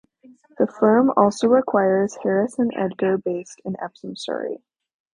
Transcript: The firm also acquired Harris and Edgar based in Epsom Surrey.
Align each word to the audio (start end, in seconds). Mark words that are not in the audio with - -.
The 0.57 0.65
firm 0.65 1.11
also 1.15 1.53
acquired 1.53 2.09
Harris 2.23 2.57
and 2.57 2.73
Edgar 2.75 3.19
based 3.19 3.61
in 3.63 3.75
Epsom 3.79 4.15
Surrey. 4.15 4.63